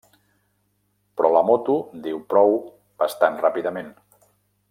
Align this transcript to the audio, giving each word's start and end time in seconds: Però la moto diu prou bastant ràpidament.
Però 1.19 1.31
la 1.35 1.43
moto 1.49 1.75
diu 2.07 2.23
prou 2.33 2.57
bastant 3.05 3.39
ràpidament. 3.47 3.93